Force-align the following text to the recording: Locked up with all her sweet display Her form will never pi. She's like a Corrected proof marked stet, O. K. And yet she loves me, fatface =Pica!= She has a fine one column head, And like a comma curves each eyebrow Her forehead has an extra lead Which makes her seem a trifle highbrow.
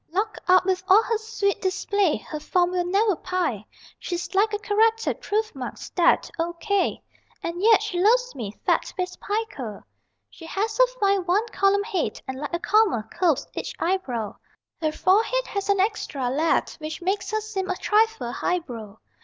Locked 0.09 0.39
up 0.47 0.65
with 0.65 0.81
all 0.87 1.03
her 1.03 1.17
sweet 1.19 1.61
display 1.61 2.17
Her 2.17 2.39
form 2.39 2.71
will 2.71 2.83
never 2.85 3.15
pi. 3.15 3.63
She's 3.99 4.33
like 4.33 4.51
a 4.51 4.57
Corrected 4.57 5.21
proof 5.21 5.53
marked 5.53 5.77
stet, 5.77 6.27
O. 6.39 6.53
K. 6.53 7.03
And 7.43 7.61
yet 7.61 7.83
she 7.83 7.99
loves 7.99 8.33
me, 8.33 8.51
fatface 8.65 9.15
=Pica!= 9.19 9.83
She 10.31 10.47
has 10.47 10.79
a 10.79 10.87
fine 10.99 11.23
one 11.27 11.47
column 11.49 11.83
head, 11.83 12.19
And 12.27 12.39
like 12.39 12.51
a 12.51 12.59
comma 12.59 13.07
curves 13.13 13.45
each 13.53 13.75
eyebrow 13.79 14.37
Her 14.81 14.91
forehead 14.91 15.45
has 15.45 15.69
an 15.69 15.79
extra 15.79 16.31
lead 16.31 16.71
Which 16.79 17.03
makes 17.03 17.29
her 17.29 17.39
seem 17.39 17.69
a 17.69 17.75
trifle 17.75 18.31
highbrow. 18.31 18.97